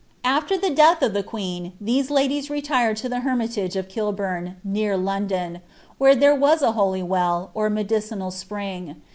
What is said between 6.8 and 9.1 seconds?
well, or medicinal spring.